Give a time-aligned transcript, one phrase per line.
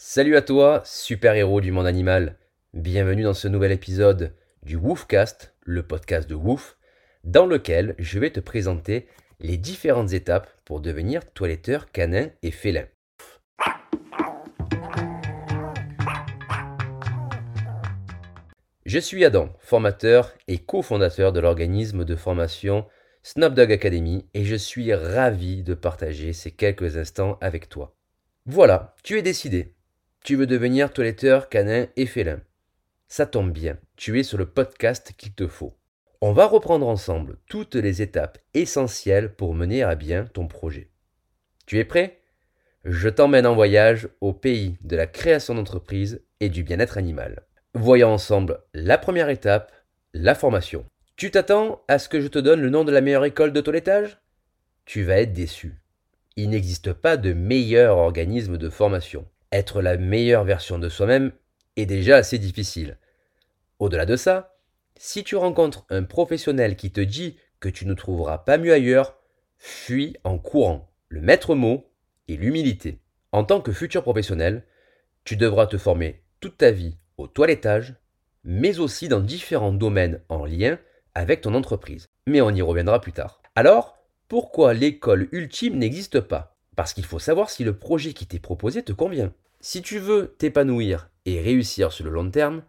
[0.00, 2.38] Salut à toi, super-héros du monde animal.
[2.72, 4.32] Bienvenue dans ce nouvel épisode
[4.62, 6.78] du Woofcast, le podcast de Woof,
[7.24, 9.08] dans lequel je vais te présenter
[9.40, 12.84] les différentes étapes pour devenir toiletteur canin et félin.
[18.86, 22.86] Je suis Adam, formateur et cofondateur de l'organisme de formation
[23.24, 27.96] Snapdog Academy et je suis ravi de partager ces quelques instants avec toi.
[28.46, 29.74] Voilà, tu es décidé.
[30.24, 32.40] Tu veux devenir toiletteur, canin et félin.
[33.06, 35.74] Ça tombe bien, tu es sur le podcast qu'il te faut.
[36.20, 40.90] On va reprendre ensemble toutes les étapes essentielles pour mener à bien ton projet.
[41.66, 42.20] Tu es prêt?
[42.84, 47.46] Je t'emmène en voyage au pays de la création d'entreprise et du bien-être animal.
[47.74, 49.72] Voyons ensemble la première étape,
[50.12, 50.84] la formation.
[51.16, 53.60] Tu t'attends à ce que je te donne le nom de la meilleure école de
[53.60, 54.18] toilettage?
[54.84, 55.80] Tu vas être déçu.
[56.36, 59.26] Il n'existe pas de meilleur organisme de formation.
[59.50, 61.32] Être la meilleure version de soi-même
[61.76, 62.98] est déjà assez difficile.
[63.78, 64.56] Au-delà de ça,
[64.96, 69.16] si tu rencontres un professionnel qui te dit que tu ne trouveras pas mieux ailleurs,
[69.56, 70.92] fuis en courant.
[71.08, 71.90] Le maître mot
[72.28, 73.00] est l'humilité.
[73.32, 74.64] En tant que futur professionnel,
[75.24, 77.94] tu devras te former toute ta vie au toilettage,
[78.44, 80.78] mais aussi dans différents domaines en lien
[81.14, 82.06] avec ton entreprise.
[82.26, 83.40] Mais on y reviendra plus tard.
[83.56, 86.57] Alors, pourquoi l'école ultime n'existe pas?
[86.78, 89.32] Parce qu'il faut savoir si le projet qui t'est proposé te convient.
[89.58, 92.62] Si tu veux t'épanouir et réussir sur le long terme,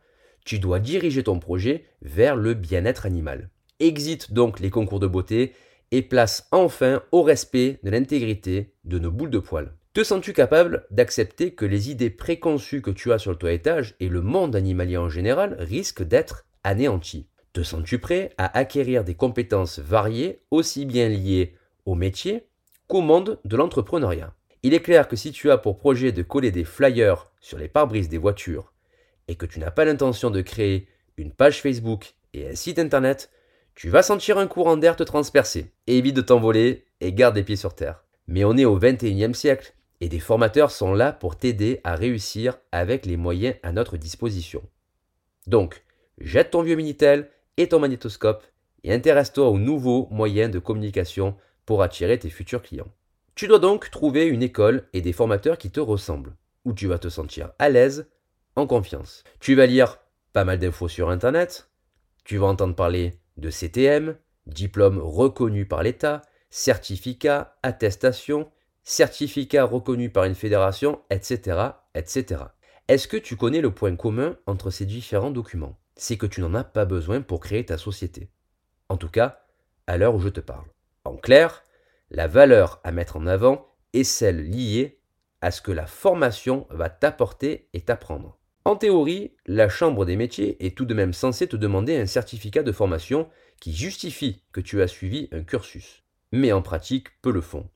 [0.44, 3.52] tu dois diriger ton projet vers le bien-être animal.
[3.80, 5.54] Exite donc les concours de beauté
[5.92, 9.76] et place enfin au respect de l'intégrité de nos boules de poils.
[9.94, 14.10] Te sens-tu capable d'accepter que les idées préconçues que tu as sur le toilettage et
[14.10, 17.28] le monde animalier en général risquent d'être anéanties?
[17.54, 21.54] Te sens-tu prêt à acquérir des compétences variées, aussi bien liées
[21.86, 22.49] au métier
[22.98, 24.34] monde de l'entrepreneuriat.
[24.64, 27.70] Il est clair que si tu as pour projet de coller des flyers sur les
[27.70, 28.74] pare-brises des voitures
[29.28, 33.30] et que tu n'as pas l'intention de créer une page Facebook et un site internet,
[33.76, 35.72] tu vas sentir un courant d'air te transpercer.
[35.88, 38.04] Évite de t'envoler et garde les pieds sur terre.
[38.28, 42.58] Mais on est au 21e siècle et des formateurs sont là pour t'aider à réussir
[42.72, 44.62] avec les moyens à notre disposition.
[45.48, 45.84] Donc,
[46.20, 48.44] jette ton vieux Minitel et ton magnétoscope
[48.84, 51.36] et intéresse-toi aux nouveaux moyens de communication
[51.70, 52.92] pour attirer tes futurs clients.
[53.36, 56.36] Tu dois donc trouver une école et des formateurs qui te ressemblent,
[56.66, 58.10] où tu vas te sentir à l'aise,
[58.56, 59.24] en confiance.
[59.40, 60.00] Tu vas lire
[60.34, 61.70] pas mal d'infos sur Internet,
[62.24, 68.50] tu vas entendre parler de CTM, diplôme reconnu par l'État, certificat, attestation,
[68.82, 71.60] certificat reconnu par une fédération, etc.
[71.94, 72.46] etc.
[72.88, 75.78] Est-ce que tu connais le point commun entre ces différents documents?
[75.98, 78.32] C'est que tu n'en as pas besoin pour créer ta société.
[78.90, 79.46] En tout cas,
[79.86, 80.66] à l'heure où je te parle.
[81.22, 81.64] Clair,
[82.12, 85.00] la valeur à mettre en avant est celle liée
[85.42, 88.38] à ce que la formation va t'apporter et t'apprendre.
[88.66, 92.62] En théorie, la Chambre des métiers est tout de même censée te demander un certificat
[92.64, 96.04] de formation qui justifie que tu as suivi un cursus.
[96.32, 97.70] Mais en pratique, peu le font.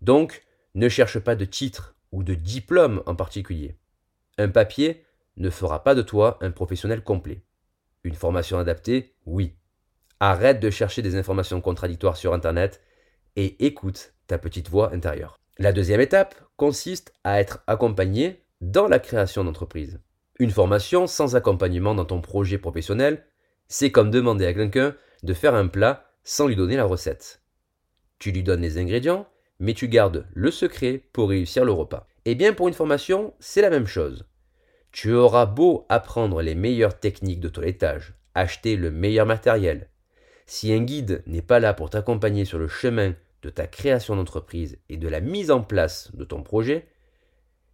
[0.00, 0.44] Donc,
[0.74, 3.76] ne cherche pas de titre ou de diplôme en particulier.
[4.36, 5.04] Un papier
[5.36, 7.42] ne fera pas de toi un professionnel complet.
[8.04, 9.56] Une formation adaptée, oui.
[10.20, 12.80] Arrête de chercher des informations contradictoires sur Internet
[13.36, 15.38] et écoute ta petite voix intérieure.
[15.58, 20.00] La deuxième étape consiste à être accompagné dans la création d'entreprise.
[20.40, 23.24] Une formation sans accompagnement dans ton projet professionnel,
[23.68, 27.42] c'est comme demander à quelqu'un de faire un plat sans lui donner la recette.
[28.18, 29.28] Tu lui donnes les ingrédients,
[29.60, 32.08] mais tu gardes le secret pour réussir le repas.
[32.24, 34.26] Eh bien, pour une formation, c'est la même chose.
[34.90, 39.88] Tu auras beau apprendre les meilleures techniques de toilettage, acheter le meilleur matériel,
[40.48, 44.78] si un guide n'est pas là pour t'accompagner sur le chemin de ta création d'entreprise
[44.88, 46.88] et de la mise en place de ton projet,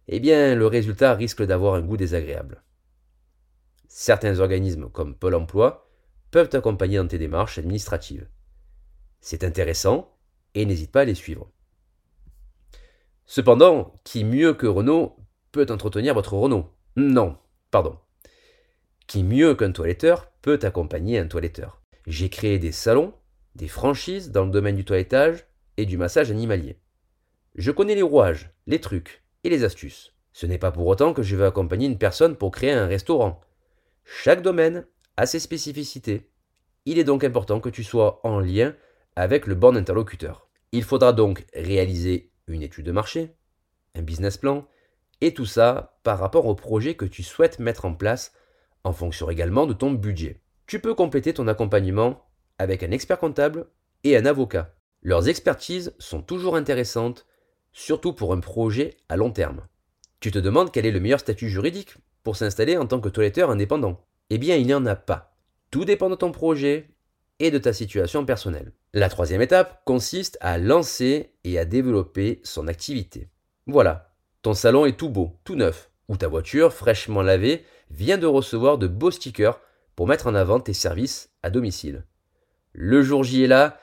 [0.09, 2.61] eh bien le résultat risque d'avoir un goût désagréable.
[3.87, 5.89] Certains organismes comme Pôle Emploi
[6.31, 8.27] peuvent t'accompagner dans tes démarches administratives.
[9.21, 10.13] C'est intéressant
[10.53, 11.49] et n'hésite pas à les suivre.
[13.25, 15.15] Cependant, qui mieux que Renault
[15.53, 17.37] peut entretenir votre Renault Non,
[17.71, 17.97] pardon.
[19.07, 21.84] Qui mieux qu'un toiletteur peut accompagner un toiletteur?
[22.07, 23.13] J'ai créé des salons,
[23.55, 25.45] des franchises dans le domaine du toilettage
[25.77, 26.79] et du massage animalier.
[27.55, 30.13] Je connais les rouages, les trucs et les astuces.
[30.33, 33.41] Ce n'est pas pour autant que je vais accompagner une personne pour créer un restaurant.
[34.03, 34.85] Chaque domaine
[35.17, 36.29] a ses spécificités.
[36.85, 38.75] Il est donc important que tu sois en lien
[39.15, 40.49] avec le bon interlocuteur.
[40.71, 43.33] Il faudra donc réaliser une étude de marché,
[43.95, 44.67] un business plan,
[45.21, 48.33] et tout ça par rapport au projet que tu souhaites mettre en place
[48.83, 50.41] en fonction également de ton budget.
[50.67, 52.25] Tu peux compléter ton accompagnement
[52.57, 53.67] avec un expert comptable
[54.03, 54.73] et un avocat.
[55.03, 57.27] Leurs expertises sont toujours intéressantes,
[57.71, 59.67] surtout pour un projet à long terme.
[60.19, 63.51] Tu te demandes quel est le meilleur statut juridique pour s'installer en tant que toiletteur
[63.51, 64.03] indépendant.
[64.31, 65.37] Eh bien, il n'y en a pas.
[65.69, 66.89] Tout dépend de ton projet
[67.37, 68.71] et de ta situation personnelle.
[68.93, 73.29] La troisième étape consiste à lancer et à développer son activité.
[73.67, 78.25] Voilà, ton salon est tout beau, tout neuf, ou ta voiture, fraîchement lavée, vient de
[78.25, 79.59] recevoir de beaux stickers
[79.95, 82.05] pour mettre en avant tes services à domicile.
[82.73, 83.79] Le jour J est là,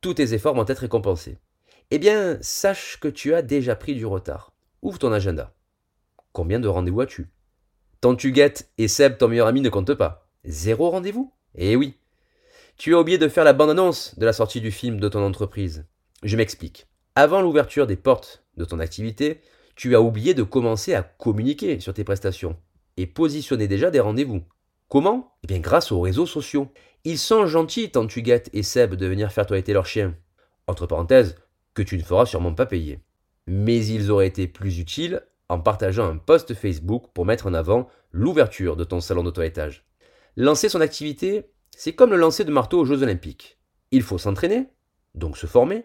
[0.00, 1.38] tous tes efforts vont être récompensés.
[1.90, 4.52] Eh bien, sache que tu as déjà pris du retard.
[4.82, 5.54] Ouvre ton agenda.
[6.32, 7.30] Combien de rendez-vous as-tu?
[8.00, 10.28] Tant tu guettes et Seb, ton meilleur ami, ne compte pas.
[10.44, 11.32] Zéro rendez-vous?
[11.54, 11.98] Eh oui.
[12.76, 15.86] Tu as oublié de faire la bande-annonce de la sortie du film de ton entreprise.
[16.22, 16.86] Je m'explique.
[17.14, 19.40] Avant l'ouverture des portes de ton activité,
[19.74, 22.56] tu as oublié de commencer à communiquer sur tes prestations
[22.96, 24.42] et positionner déjà des rendez-vous.
[24.88, 25.34] Comment?
[25.42, 26.68] Eh bien grâce aux réseaux sociaux.
[27.04, 30.14] Ils sont gentils tant tu guettes et Seb de venir faire toiletter leur chien.
[30.66, 31.36] Entre parenthèses,
[31.74, 33.00] que tu ne feras sûrement pas payer.
[33.46, 37.88] Mais ils auraient été plus utiles en partageant un post Facebook pour mettre en avant
[38.10, 39.84] l'ouverture de ton salon de toilettage.
[40.36, 43.58] Lancer son activité, c'est comme le lancer de marteau aux Jeux Olympiques.
[43.90, 44.68] Il faut s'entraîner,
[45.14, 45.84] donc se former,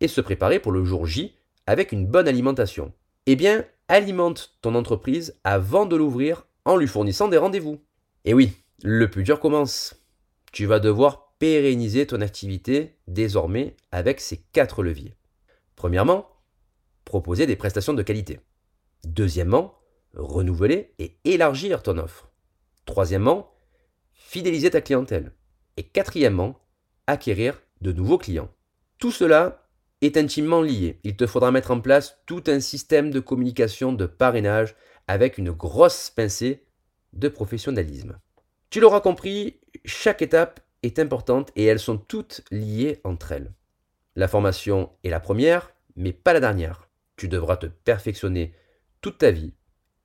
[0.00, 1.34] et se préparer pour le jour J
[1.66, 2.92] avec une bonne alimentation.
[3.26, 7.80] Eh bien, alimente ton entreprise avant de l'ouvrir en lui fournissant des rendez-vous.
[8.24, 8.52] Et oui,
[8.82, 9.96] le plus dur commence.
[10.52, 15.14] Tu vas devoir pérenniser ton activité désormais avec ces quatre leviers.
[15.74, 16.28] Premièrement,
[17.04, 18.40] proposer des prestations de qualité.
[19.04, 19.74] Deuxièmement,
[20.14, 22.30] renouveler et élargir ton offre.
[22.86, 23.52] Troisièmement,
[24.12, 25.32] fidéliser ta clientèle.
[25.76, 26.60] Et quatrièmement,
[27.06, 28.50] acquérir de nouveaux clients.
[28.98, 29.68] Tout cela
[30.00, 31.00] est intimement lié.
[31.02, 34.76] Il te faudra mettre en place tout un système de communication de parrainage
[35.08, 36.64] avec une grosse pincée
[37.12, 38.18] de professionnalisme.
[38.70, 43.52] Tu l'auras compris, chaque étape est importante et elles sont toutes liées entre elles.
[44.16, 46.88] La formation est la première, mais pas la dernière.
[47.16, 48.54] Tu devras te perfectionner
[49.00, 49.54] toute ta vie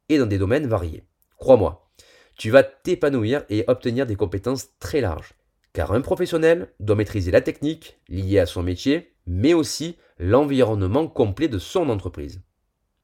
[0.10, 1.04] et dans des domaines variés.
[1.38, 1.90] Crois-moi,
[2.38, 5.34] tu vas t'épanouir et obtenir des compétences très larges.
[5.74, 11.48] Car un professionnel doit maîtriser la technique liée à son métier, mais aussi l'environnement complet
[11.48, 12.42] de son entreprise.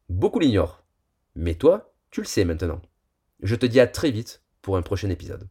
[0.09, 0.83] Beaucoup l'ignorent,
[1.35, 2.81] mais toi, tu le sais maintenant.
[3.43, 5.49] Je te dis à très vite pour un prochain épisode.